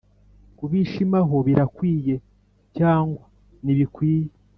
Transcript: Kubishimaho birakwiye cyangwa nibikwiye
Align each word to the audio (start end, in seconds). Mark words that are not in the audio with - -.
Kubishimaho 0.57 1.37
birakwiye 1.47 2.15
cyangwa 2.77 3.23
nibikwiye 3.63 4.31